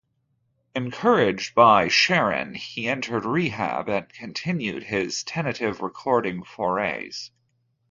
[0.73, 7.29] Encouraged by Cheren, he entered rehab and continued his tentative recording forays.